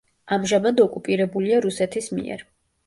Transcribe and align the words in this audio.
ამჟამად 0.37 0.81
ოკუპირებულია 0.87 1.63
რუსეთის 1.69 2.13
მიერ. 2.19 2.47